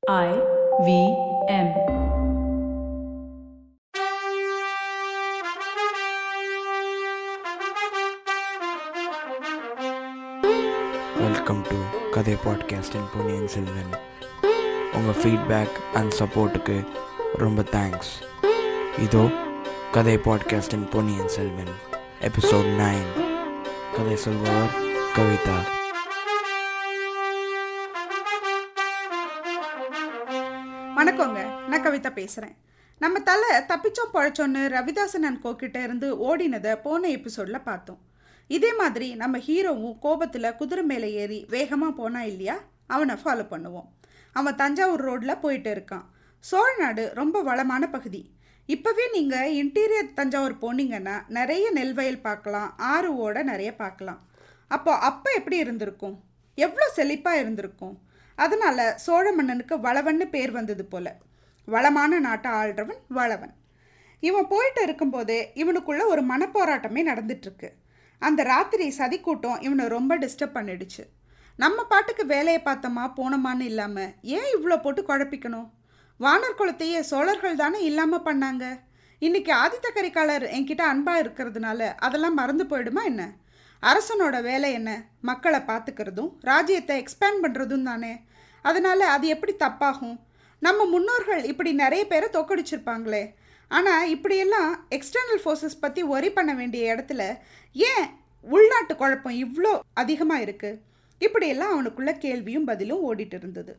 [0.00, 0.29] I
[0.79, 0.89] V
[1.49, 1.67] M.
[11.17, 11.77] Welcome to
[12.11, 13.91] கதை podcast இன் பொன்னியின் செல்வன்
[14.93, 16.77] உங்கள் feedback and சப்போர்ட்டுக்கு
[17.33, 18.13] ரொம்ப தேங்க்ஸ்
[18.99, 19.23] இதோ
[19.91, 21.73] கதை podcast in Ponniyin Selvan
[22.21, 23.07] episode nine
[23.97, 24.73] கதை சொல்பவர்
[25.17, 25.59] கவிதா
[31.01, 31.43] வணக்கங்க.
[31.69, 32.55] நான் கவிதா பேசுகிறேன்
[33.01, 38.01] நம்ம தலை தப்பிச்சோம் பழச்சோன்னு ரவிதாசன் அண்ட் கோக்கிட்ட இருந்து ஓடினதை போன எபிசோடில் பார்த்தோம்.
[38.47, 42.57] இதே மாதிரி நம்ம ஹீரோவும் கோபத்தில் குதிரை மேலே ஏறி வேகமாக போனா இல்லையா?
[42.87, 43.87] அவனை ஃபாலோ பண்ணுவோம்.
[44.31, 46.05] அவன் தஞ்சாவூர் ரோட்டில் போயிட்டு இருக்கான்.
[46.51, 48.21] சோழநாடு ரொம்ப வளமான பகுதி.
[48.69, 54.21] இப்போவே நீங்கள் இன்டீரியர் தஞ்சாவூர் போனீங்கன்னா நிறைய நெல் வயல் பார்க்கலாம் ஆறு ஓட நிறைய பார்க்கலாம்.
[54.67, 56.23] அப்போ அப்போ எப்படி இருந்திருக்கும்?
[56.55, 57.97] எவ்வளோ செழிப்பாக இருந்திருக்கும்?
[58.43, 61.07] அதனால சோழ மன்னனுக்கு வளவன்னு பேர் வந்தது போல.
[61.67, 63.53] வளமான நாட்டை ஆள்றவன் வளவன்.
[64.23, 67.69] இவன் போயிட்டு இருக்கும்போதே இவனுக்குள்ள ஒரு மனப்போராட்டமே நடந்துட்டுருக்கு.
[68.21, 71.03] அந்த ராத்திரி சதிக்கூட்டம் இவனை ரொம்ப டிஸ்டர்ப் பண்ணிடுச்சு.
[71.59, 75.67] நம்ம பாட்டுக்கு வேலையை பார்த்தோமா போனோமான்னு இல்லாமல் ஏன் இவ்வளோ போட்டு குழப்பிக்கணும்?
[76.19, 78.65] வானர் குலத்தையே சோழர்கள் தானே இல்லாமல் பண்ணாங்க?
[79.21, 83.23] இன்னைக்கு ஆதித்த கரிகாலர் என்கிட்ட அன்பாக இருக்கிறதுனால அதெல்லாம் மறந்து போயிடுமா என்ன?
[83.83, 84.89] அரசனோட வேலை என்ன?
[85.29, 88.13] மக்களை பார்த்துக்கிறதும் ராஜ்யத்தை எக்ஸ்பேண்ட் பண்ணுறதும் தானே?
[88.61, 90.17] அதனால் அது எப்படி தப்பாகும்?
[90.61, 93.23] நம்ம முன்னோர்கள் இப்படி நிறைய பேரை தோக்கடிச்சிருப்பாங்களே.
[93.71, 97.23] ஆனால் இப்படியெல்லாம் எக்ஸ்டர்னல் ஃபோர்ஸஸ் பற்றி ஒரி பண்ண வேண்டிய இடத்துல
[97.75, 98.05] ஏன்
[98.45, 100.79] உள்நாட்டு குழப்பம் இவ்வளோ அதிகமாக இருக்குது
[101.21, 103.73] இப்படியெல்லாம் அவனுக்குள்ள கேள்வியும் பதிலும் ஓடிட்டு இருந்தது.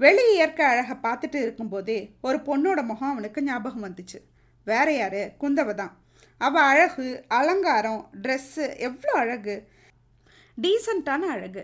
[0.00, 4.18] வெளி இயற்கை அழகை பார்த்துட்டு இருக்கும்போதே ஒரு பொண்ணோட முகம் அவனுக்கு ஞாபகம் வந்துச்சு.
[4.66, 5.22] வேற யாரு?
[5.40, 5.92] குந்தவ தான்.
[6.40, 7.06] அவள் அழகு
[7.38, 9.54] அலங்காரம் ட்ரெஸ்ஸு எவ்வளோ அழகு.
[10.64, 11.62] டீசண்டான அழகு.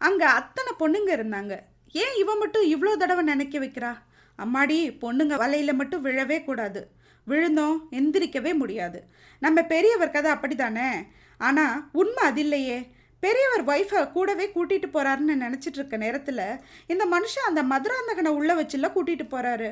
[0.00, 1.54] அங்கே அத்தனை பொண்ணுங்க இருந்தாங்க.
[1.92, 3.92] ஏன் இவன் மட்டும் இவ்வளோ தடவை நினைக்க வைக்கிறா?
[4.38, 6.90] அம்மாடி பொண்ணுங்க வலையில் மட்டும் விழவே கூடாது.
[7.26, 9.02] விழுந்தோம் எந்திரிக்கவே முடியாது.
[9.40, 10.90] நம்ம பெரியவர் கதை அப்படி தானே
[11.36, 12.78] ஆனால் உண்மை அது இல்லையே.
[13.20, 19.26] பெரியவர் ஒய்ஃபை கூடவே கூட்டிகிட்டு போகிறாருன்னு நினச்சிட்டு இருக்க நேரத்தில் இந்த மனுஷன் அந்த மதுராந்தகனை உள்ளே வச்சுல கூட்டிகிட்டு
[19.30, 19.70] போகிறாரு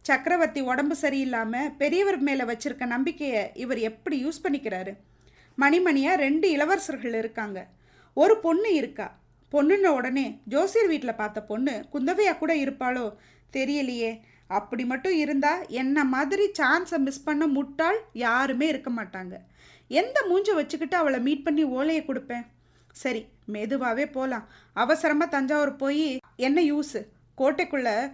[0.00, 4.94] சக்கரவர்த்தி உடம்பு சரியில்லாமல் பெரியவர் மேலே வச்சுருக்க நம்பிக்கையை இவர் எப்படி யூஸ் பண்ணிக்கிறாரு?
[5.58, 7.66] மணிமணியாக ரெண்டு இளவரசர்கள் இருக்காங்க.
[8.14, 9.18] ஒரு பொண்ணு இருக்கா?
[9.54, 13.14] பொண்ணுன்ன உடனே ஜோசியர் வீட்டில் பார்த்த பொண்ணு குந்தவையா கூட இருப்பாளோ?
[13.52, 14.20] தெரியலையே.
[14.46, 19.34] அப்படி மட்டும் இருந்தால் என்ன மாதிரி சான்ஸை மிஸ் பண்ண முட்டாள் யாருமே இருக்க மாட்டாங்க.
[19.88, 22.44] எந்த மூஞ்ச வச்சுக்கிட்டு அவளை மீட் பண்ணி ஓலையை கொடுப்பேன்?
[22.90, 27.00] சரி மெதுவாகவே போகலாம் அவசரமாக தஞ்சாவூர் போய் என்ன யூஸு
[27.38, 28.12] கோட்டைக்குள்ளே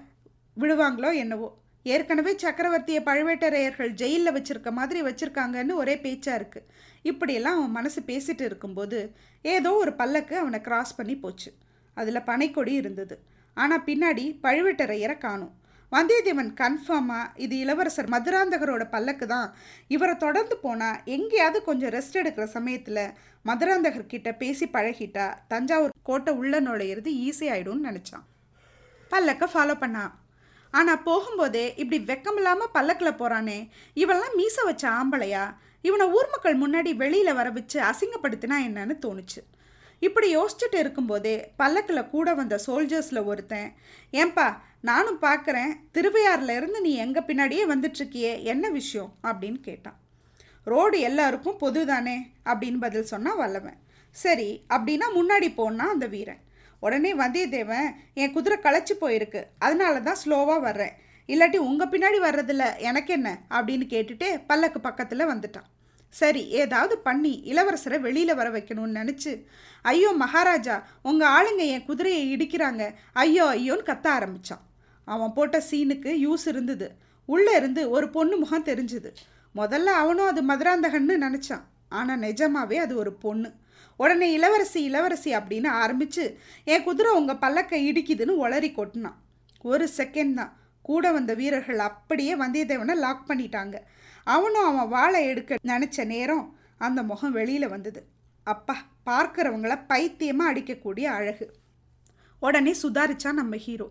[0.60, 1.59] விழுவாங்களோ என்னவோ.
[1.86, 6.66] ஏற்கனவே சக்கரவர்த்தியை பழுவேட்டரையர்கள் ஜெயிலில் வச்சிருக்க மாதிரி வச்சுருக்காங்கன்னு ஒரே பேச்சாக இருக்குது
[7.10, 8.98] இப்படியெல்லாம் அவன் மனசு பேசிட்டு இருக்கும்போது
[9.44, 11.50] ஏதோ ஒரு பல்லக்கு அவனை கிராஸ் பண்ணி போச்சு.
[11.96, 13.16] அதில் பனைக்கொடி இருந்தது.
[13.56, 15.54] ஆனால் பின்னாடி பழுவேட்டரையரை காணும்.
[15.92, 19.48] வந்தியத்தேவன் கன்ஃபார்மாக இது இளவரசர் மதுராந்தகரோட பல்லக்கு தான்.
[19.94, 23.04] இவரை தொடர்ந்து போனால் எங்கேயாவது கொஞ்சம் ரெஸ்ட் எடுக்கிற சமயத்தில்
[23.44, 28.26] மதுராந்தகர் கிட்ட பேசி பழகிட்டா தஞ்சாவூர் கோட்டை உள்ள நுழையிறது ஈஸி ஆகிடும்னு நினச்சான்.
[29.12, 30.12] பல்லக்கை ஃபாலோ பண்ணான்.
[30.70, 35.44] ஆனால் போகும்போதே இப்படி வெக்கமில்லாமல் பல்லக்கில் போகிறானே இவெல்லாம் மீச வச்ச ஆம்பளையா?
[35.82, 39.40] இவனை ஊர் மக்கள் முன்னாடி வெளியில் வர வச்சு அசிங்கப்படுத்தினா என்னன்னு தோணுச்சு.
[39.98, 43.72] இப்படி யோசிச்சுட்டு இருக்கும்போதே பல்லக்கில் கூட வந்த சோல்ஜர்ஸில் ஒருத்தன்
[44.12, 44.46] ஏன்பா
[44.80, 49.10] நானும் பார்க்குறேன் திருவையாறுலேருந்து நீ எங்கள் பின்னாடியே வந்துட்டுருக்கியே என்ன விஷயம்?
[49.22, 49.98] அப்படின்னு கேட்டான்.
[50.64, 53.78] ரோடு எல்லாருக்கும் பொது தானே அப்படின்னு பதில் சொன்னால் வல்லவன்.
[54.10, 56.40] சரி அப்படின்னா முன்னாடி போனால் அந்த வீரன்.
[56.80, 59.42] உடனே வந்தியத்தேவன் என் குதிரை களைச்சி போயிருக்கு.
[59.58, 60.94] அதனால தான் ஸ்லோவாக வர்றேன்.
[61.28, 63.28] இல்லாட்டி உங்கள் பின்னாடி வர்றதில்ல எனக்கு என்ன?
[63.50, 65.68] அப்படின்னு கேட்டுட்டு பல்லக்கு பக்கத்தில் வந்துட்டான்.
[66.14, 69.32] சரி ஏதாவது பண்ணி இளவரசரை வெளியில் வர வைக்கணும்னு நினச்சி
[69.82, 72.82] ஐயோ மகாராஜா உங்கள் ஆளுங்க என் குதிரையை இடிக்கிறாங்க.
[73.12, 74.64] ஐயோ ஐயோன்னு கத்த ஆரம்பித்தான்
[75.04, 76.88] அவன் போட்ட சீனுக்கு யூஸ் இருந்தது.
[77.26, 79.10] உள்ளே இருந்து ஒரு பொண்ணு முகம் தெரிஞ்சுது.
[79.54, 81.64] முதல்ல அவனும் அது மதுராந்தகன்னு நினச்சான்.
[81.88, 83.48] ஆனால் நிஜமாவே அது ஒரு பொண்ணு.
[84.02, 86.24] உடனே இளவரசி இளவரசி அப்படின்னு ஆரம்பித்து
[86.72, 89.18] என் குதிரை உங்கள் பல்லக்கை இடிக்குதுன்னு ஒளறி கொட்டினான்.
[89.70, 90.52] ஒரு செகண்ட் தான்.
[90.88, 93.76] கூட வந்த வீரர்கள் அப்படியே வந்தியத்தேவனை லாக் பண்ணிட்டாங்க.
[94.34, 96.46] அவனும் அவன் வாழை எடுக்க நினச்ச நேரம்
[96.86, 98.00] அந்த முகம் வெளியில் வந்தது.
[98.46, 98.76] அப்பா
[99.08, 101.46] பார்க்குறவங்கள பைத்தியமாக அடிக்கக்கூடிய அழகு.
[102.42, 103.88] உடனே சுதாரிச்சா நம்ம ஹீரோ.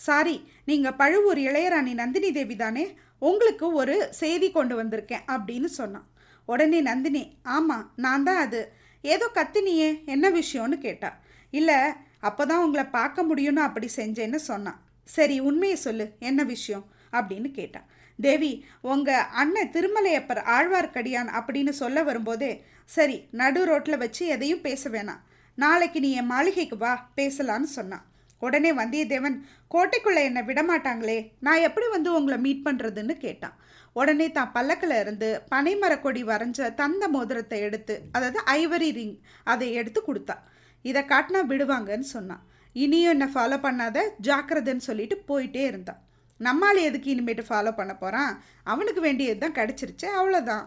[0.00, 0.36] சாரி
[0.68, 2.84] நீங்கள் பழுவூர் இளையராணி நந்தினி தேவி தானே?
[3.28, 6.06] உங்களுக்கு ஒரு செய்தி கொண்டு வந்திருக்கேன் அப்படின்னு சொன்னான்.
[6.48, 7.22] உடனே நந்தினி
[7.56, 8.60] ஆமாம் நான் தான் அது.
[9.00, 11.10] ஏதோ கத்தினியே என்ன விஷயம்னு கேட்டா.
[11.50, 11.78] இல்லை
[12.20, 14.80] அப்போ தான் உங்களை பார்க்க முடியும்னு அப்படி செஞ்சேன்னு சொன்னான்.
[15.04, 16.84] சரி உண்மையை சொல்லு என்ன விஷயம்?
[17.12, 17.88] அப்படின்னு கேட்டான்
[18.18, 25.22] தேவி உங்கள் அண்ணன் திருமலையப்பர் ஆழ்வார்க்கடியான் அப்படின்னு சொல்ல வரும்போதே சரி நடு ரோட்டில் வச்சு எதையும் பேச வேணாம்.
[25.54, 28.04] நாளைக்கு நீ என் மாளிகைக்கு வா பேசலான்னு சொன்னான்.
[28.38, 29.36] உடனே வந்தியத்தேவன்
[29.74, 33.56] கோட்டைக்குள்ளே என்னை விடமாட்டாங்களே நான் எப்படி வந்து உங்களை மீட் பண்ணுறதுன்னு கேட்டான்.
[33.96, 39.16] உடனே தான் பல்லக்கில் இருந்து பனைமரக்கொடி வரைஞ்ச தந்த மோதிரத்தை எடுத்து அதாவது ஐவரி ரிங்
[39.52, 40.36] அதை எடுத்து கொடுத்தா.
[40.84, 42.44] இதை காட்டினா விடுவாங்கன்னு சொன்னான்
[42.76, 43.98] இனியும் என்னை ஃபாலோ பண்ணாத
[44.28, 46.00] ஜாக்கிரதைன்னு சொல்லிட்டு போயிட்டே இருந்தான்
[46.40, 48.32] நம்மால் எதுக்கு இனிமேட்டு ஃபாலோ பண்ண போகிறான்
[48.64, 50.66] அவனுக்கு வேண்டியது தான் கிடச்சிருச்சு அவ்வளோதான்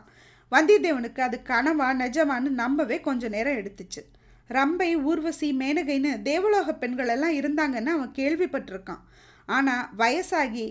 [0.52, 4.02] வந்தியத்தேவனுக்கு அது கனவா நிஜமானு நம்பவே கொஞ்சம் நேரம் எடுத்துச்சு.
[4.50, 9.02] ரம்பை ஊர்வசி மேனகைன்னு தேவலோக பெண்கள் எல்லாம் இருந்தாங்கன்னு அவன் கேள்விப்பட்டிருக்கான்.
[9.50, 10.68] ஆனால் வயசாகி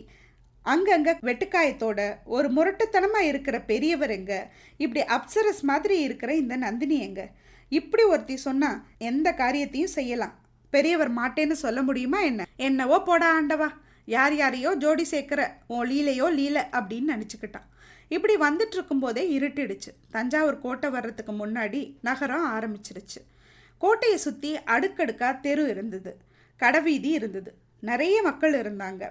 [0.62, 4.34] அங்கங்கே வெட்டுக்காயத்தோட ஒரு முரட்டுத்தனமாக இருக்கிற பெரியவர் எங்க
[4.76, 7.22] இப்படி அப்சரஸ் மாதிரி இருக்கிற இந்த நந்தினி எங்க
[7.68, 10.34] இப்படி ஒருத்தி சொன்னால் எந்த காரியத்தையும் செய்யலாம்.
[10.70, 12.46] பெரியவர் மாட்டேன்னு சொல்ல முடியுமா என்ன?
[12.56, 13.68] என்னவோ போடா ஆண்டவா.
[14.04, 17.66] யார் யாரையோ ஜோடி சேர்க்குற உன் லீலையோ லீலை அப்படின்னு நினச்சிக்கிட்டான்.
[18.08, 19.90] இப்படி வந்துட்டு இருக்கும்போதே இருட்டிடுச்சு.
[20.10, 23.20] தஞ்சாவூர் கோட்டை வர்றதுக்கு முன்னாடி நகரம் ஆரம்பிச்சிருச்சு.
[23.78, 26.16] கோட்டையை சுற்றி அடுக்கடுக்காக தெரு இருந்தது.
[26.60, 27.54] கடைவீதி இருந்தது.
[27.80, 29.04] நிறைய மக்கள் இருந்தாங்க.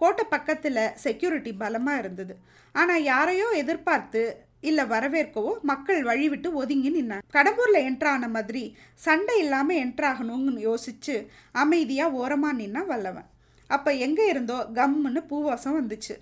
[0.00, 2.34] கோட்டை பக்கத்தில் செக்யூரிட்டி பலமாக இருந்தது.
[2.74, 4.22] ஆனால் யாரையோ எதிர்பார்த்து
[4.68, 7.26] இல்லை வரவேற்கவோ மக்கள் வழிவிட்டு ஒதுங்கி நின்னாங்க.
[7.36, 8.62] கடம்பூரில் என்ட்ரான மாதிரி
[9.06, 11.16] சண்டை இல்லாமல் என்ட்ராகணும்னு யோசிச்சு
[11.62, 13.28] அமைதியாக ஓரமாக நின்னா வல்லவன்.
[13.70, 16.14] அப்போ எங்கே இருந்தோ கம்முன்னு பூவாசம் வந்துச்சு.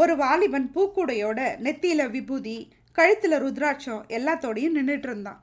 [0.00, 2.56] ஒரு வாலிபன் பூக்கூடையோட நெத்தியில் விபூதி
[2.98, 5.40] கழுத்தில் ருத்ராட்சம் எல்லாத்தோடையும் நின்றுட்டு இருந்தான்.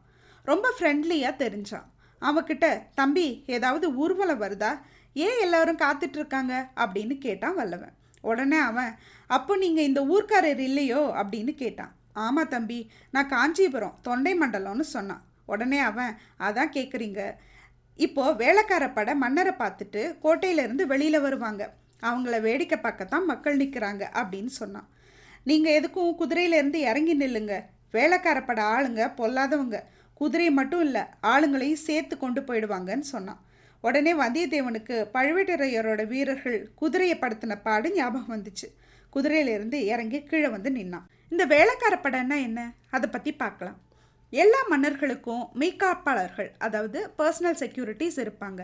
[0.49, 1.87] ரொம்ப ஃப்ரெண்ட்லியாக தெரிஞ்சான்.
[2.21, 2.65] அவகிட்ட
[2.99, 3.25] தம்பி
[3.55, 4.71] ஏதாவது ஊர்வலம் வருதா?
[5.25, 6.53] ஏன் எல்லாரும் காத்துட்ருக்காங்க?
[6.75, 7.95] அப்படின்னு கேட்டான் வல்லவன்.
[8.21, 8.91] உடனே அவன்
[9.27, 11.01] அப்போ நீங்கள் இந்த ஊர்க்காரர் இல்லையோ?
[11.21, 11.93] அப்படின்னு கேட்டான்.
[12.25, 12.79] ஆமாம் தம்பி
[13.11, 15.23] நான் காஞ்சிபுரம் தொண்டை மண்டலம்னு சொன்னான்.
[15.45, 17.21] உடனே அவன் அதான் கேட்குறீங்க
[18.05, 21.63] இப்போது வேலைக்கார பட மன்னரை பார்த்துட்டு கோட்டையிலேருந்து வெளியில் வருவாங்க.
[22.01, 24.87] அவங்கள வேடிக்கை பார்க்கத்தான் மக்கள் நிற்கிறாங்க அப்படின்னு சொன்னான்.
[25.43, 27.55] நீங்கள் எதுக்கும் குதிரையிலேருந்து இறங்கி நில்லுங்க.
[27.91, 29.77] வேலைக்கார பட ஆளுங்க பொல்லாதவங்க.
[30.13, 33.41] குதிரையை மட்டும் இல்லை ஆளுங்களையும் சேர்த்து கொண்டு போயிடுவாங்கன்னு சொன்னான்.
[33.85, 38.67] உடனே வந்தியத்தேவனுக்கு பழுவேட்டரையரோட வீரர்கள் குதிரையை படுத்தின பாடு ஞாபகம் வந்துச்சு.
[39.15, 41.05] குதிரையிலிருந்து இறங்கி கீழே வந்து நின்னான்.
[41.33, 42.59] இந்த வேலைக்கார படம்னா என்ன?
[42.95, 43.77] அதை பற்றி பார்க்கலாம்.
[44.33, 48.61] எல்லா மன்னர்களுக்கும் மெய்காப்பாளர்கள் அதாவது பர்சனல் செக்யூரிட்டிஸ் இருப்பாங்க.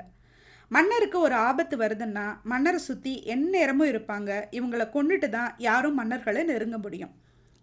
[0.71, 4.31] மன்னருக்கு ஒரு ஆபத்து வருதுன்னா மன்னரை சுற்றி எந்நேரமும் இருப்பாங்க.
[4.57, 7.13] இவங்களை கொண்டுட்டு தான் யாரும் மன்னர்களை நெருங்க முடியும்.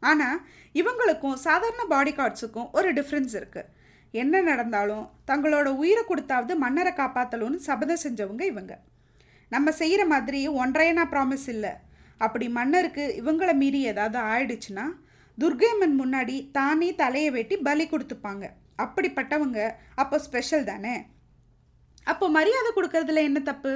[0.02, 0.38] ஆனால்
[0.80, 3.68] இவங்களுக்கும் சாதாரண பாடி கார்ட்ஸுக்கும் ஒரு டிஃப்ரென்ஸ் இருக்குது
[4.10, 8.78] என்ன நடந்தாலும் தங்களோட உயிரை கொடுத்தாவது மன்னரை காப்பாற்றலும்னு சபதம் செஞ்சவங்க இவங்க.
[9.48, 11.70] நம்ம செய்கிற மாதிரி ஒன்றையனா ப்ராமிஸ் இல்லை.
[12.18, 14.86] அப்படி மன்னருக்கு இவங்கள மீறி ஏதாவது ஆயிடுச்சுன்னா
[15.38, 18.50] துர்கைமன் முன்னாடி தானே தலையை வெட்டி பலி கொடுத்துப்பாங்க.
[18.82, 21.06] அப்படிப்பட்டவங்க அப்போ ஸ்பெஷல் தானே?
[22.04, 23.72] அப்போ மரியாதை கொடுக்கறதுல என்ன தப்பு?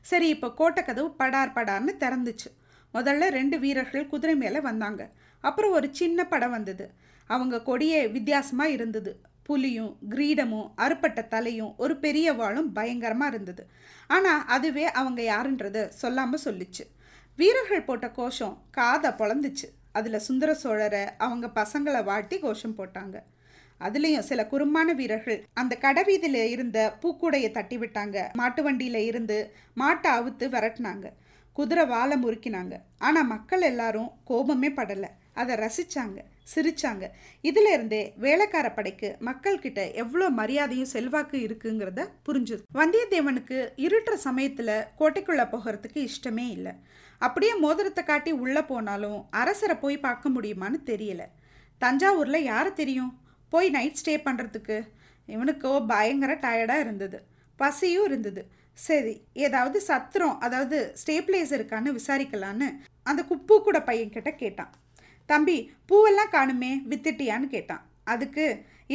[0.00, 2.48] சரி இப்போ கோட்டை கதவு படார் படார்னு திறந்துச்சு.
[2.94, 5.10] முதல்ல ரெண்டு வீரர்கள் குதிரை மேலே வந்தாங்க.
[5.40, 6.90] அப்புறம் ஒரு சின்ன படம் வந்தது.
[7.26, 9.20] அவங்க கொடியே வித்தியாசமாக இருந்தது.
[9.48, 13.62] புலியும் கிரீடமும் அறுப்பட்ட தலையும் ஒரு பெரிய வாளும் பயங்கரமாக இருந்தது.
[14.16, 16.84] ஆனால் அதுவே அவங்க யாருன்றது சொல்லாமல் சொல்லிச்சு.
[17.38, 19.66] வீரர்கள் போட்ட கோஷம் காதை பொழந்துச்சு.
[19.98, 23.16] அதில் சுந்தர சோழரை அவங்க பசங்களை வாட்டி கோஷம் போட்டாங்க.
[23.86, 28.18] அதுலேயும் சில குறும்பான வீரர்கள் அந்த கடைவீதியில் இருந்த பூக்கூடையை தட்டி விட்டாங்க.
[28.40, 29.36] மாட்டு வண்டியில் இருந்து
[29.82, 31.06] மாட்டை அவுத்து விரட்டினாங்க.
[31.58, 32.74] குதிரை வாழை முறுக்கினாங்க.
[33.06, 35.10] ஆனால் மக்கள் எல்லாரும் கோபமே படலை.
[35.40, 36.18] அதை ரசித்தாங்க
[36.52, 37.04] சிரிச்சாங்க.
[37.48, 42.62] இதிலிருந்தே வேலைக்கார படைக்கு மக்கள்கிட்ட எவ்வளோ மரியாதையும் செல்வாக்கு இருக்குங்கிறத புரிஞ்சுது.
[42.80, 46.74] வந்தியத்தேவனுக்கு இருட்டுற சமயத்தில் கோட்டைக்குள்ளே போகிறதுக்கு இஷ்டமே இல்லை.
[47.20, 51.22] அப்படியே மோதிரத்தை காட்டி உள்ளே போனாலும் அரசரை போய் பார்க்க முடியுமான்னு தெரியல.
[51.82, 53.12] தஞ்சாவூரில் யாரை தெரியும்?
[53.52, 54.76] போய் நைட் ஸ்டே பண்ணுறதுக்கு
[55.28, 57.18] இவனுக்கோ பயங்கர டயர்டாக இருந்தது.
[57.60, 58.42] பசியும் இருந்தது.
[58.78, 59.14] சரி
[59.46, 62.68] ஏதாவது சத்திரம் அதாவது ஸ்டே பிளேஸ் இருக்கான்னு விசாரிக்கலான்னு
[63.10, 64.72] அந்த குப்பு கூட பையன்கிட்ட கேட்டான்.
[65.30, 65.56] தம்பி
[65.88, 67.82] பூவெல்லாம் காணுமே வித்துட்டியான்னு கேட்டான்.
[68.12, 68.44] அதுக்கு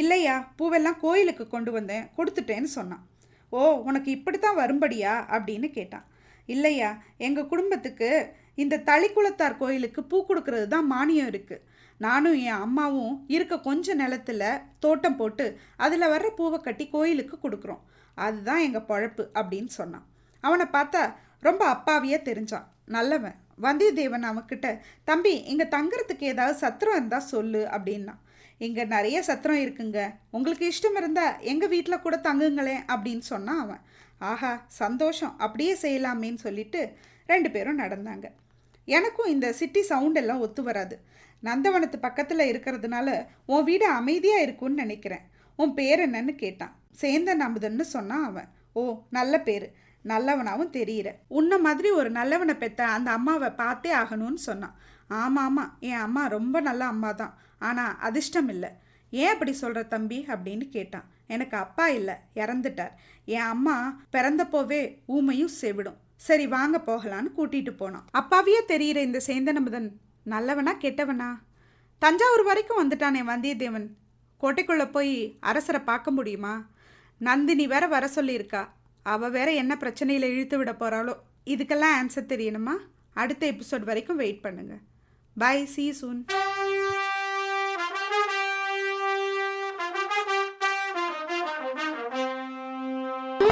[0.01, 3.03] இல்லையா பூவெல்லாம் கோயிலுக்கு கொண்டு வந்தேன் கொடுத்துட்டேன்னு சொன்னான்.
[3.49, 5.13] ஓ உனக்கு இப்படித்தான் வரும்படியா?
[5.35, 6.05] அப்படின்னு கேட்டான்.
[6.49, 8.09] இல்லையா எங்கள் குடும்பத்துக்கு
[8.63, 11.63] இந்த தளிக்குளத்தார் கோயிலுக்கு பூ கொடுக்கறது தான் மானியம் இருக்குது
[11.97, 14.43] நானும் என் அம்மாவும் இருக்க கொஞ்ச நிலத்துல
[14.83, 15.45] தோட்டம் போட்டு
[15.77, 17.83] அதில் வர்ற பூவை கட்டி கோயிலுக்கு கொடுக்குறோம்.
[18.17, 20.05] அதுதான் எங்கள் பழப்பு அப்படின்னு சொன்னான்.
[20.43, 21.01] அவனை பார்த்தா
[21.47, 22.67] ரொம்ப அப்பாவியாக தெரிஞ்சான்.
[22.85, 23.37] நல்லவன்.
[23.61, 28.15] வந்தியத்தேவன் அவன்கிட்ட தம்பி இங்கே தங்குறதுக்கு ஏதாவது சத்திரம் இருந்தால் சொல்லு அப்படின்னா.
[28.57, 30.15] இங்கே நிறைய சத்திரம் இருக்குங்க.
[30.29, 33.81] உங்களுக்கு இஷ்டம் இருந்தால் எங்கள் வீட்டில் கூட தங்குங்களேன் அப்படின்னு சொன்னான் அவன்.
[34.17, 35.37] ஆஹா சந்தோஷம்.
[35.37, 36.93] அப்படியே செய்யலாமேன்னு சொல்லிட்டு
[37.25, 38.25] ரெண்டு பேரும் நடந்தாங்க.
[38.85, 41.01] எனக்கும் இந்த சிட்டி சவுண்ட் எல்லாம் ஒத்து வராது.
[41.43, 45.21] நந்தவனத்து பக்கத்தில் இருக்கிறதுனால உன் வீடு அமைதியாக இருக்கும்னு நினைக்கிறேன்.
[45.55, 46.75] உன் பேர் என்னன்னு கேட்டான்.
[47.01, 48.49] சேந்தன் அமுதன்னு சொன்னான் அவன்.
[48.73, 49.71] ஓ நல்ல பேர்.
[50.03, 54.75] நல்லவனாவும் தெரியல உன்ன மாதிரி ஒரு நல்லவனை பெத்த அந்த அம்மாவை பார்த்தே ஆகணும்னு சொன்னான்.
[55.07, 58.69] ஆமாம் ஆமாம் என் அம்மா ரொம்ப நல்ல அம்மா தான் ஆனால் அதிர்ஷ்டம் இல்லை.
[59.09, 60.25] ஏன் அப்படி சொல்கிற தம்பி?
[60.27, 61.05] அப்படின்னு கேட்டான்.
[61.27, 62.15] எனக்கு அப்பா இல்லை.
[62.35, 62.91] இறந்துட்டார்.
[63.25, 65.95] என் அம்மா பிறந்தப்போவே ஊமையும் செவிடும்.
[66.15, 68.05] சரி வாங்க போகலான்னு கூட்டிகிட்டு போனான்.
[68.17, 69.89] அப்பாவியே தெரிகிற இந்த சேந்தனமுதன்
[70.23, 71.29] நல்லவனா கெட்டவனா?
[71.99, 73.87] தஞ்சாவூர் வரைக்கும் வந்துட்டானே வந்தியத்தேவன்.
[74.41, 76.65] கோட்டைக்குள்ளே போய் அரசரை பார்க்க முடியுமா?
[77.17, 78.67] நந்தினி வேற வர சொல்லியிருக்கா.
[79.03, 81.13] அவள் வேற என்ன பிரச்சனையில் இழுத்து விட போகிறாளோ
[81.45, 82.75] இதுக்கெல்லாம் ஆன்சர் தெரியணுமா?
[83.13, 84.81] அடுத்த எபிசோட் வரைக்கும் வெயிட் பண்ணுங்கள்
[85.37, 86.21] பை சி சூன்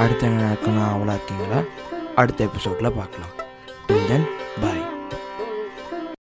[0.02, 1.60] அடுத்த என்ன நடக்கும்னு அவ்வளோ இருக்கீங்களா?
[2.14, 3.34] அடுத்த எபிசோடில் பார்க்கலாம்.
[4.08, 4.26] தென்
[4.62, 4.81] பாய்